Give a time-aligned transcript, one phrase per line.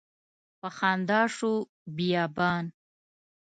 [0.59, 1.53] په خندا شو
[1.95, 2.65] بیابان